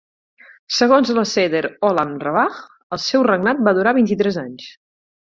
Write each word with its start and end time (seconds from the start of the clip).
Segons 0.77 1.11
la 1.17 1.25
Seder 1.33 1.61
Olam 1.91 2.17
Rabbah, 2.25 2.59
el 2.99 3.05
seu 3.07 3.29
regnat 3.31 3.65
va 3.71 3.79
durar 3.81 3.99
vint-i-tres 4.03 4.45
anys. 4.49 4.77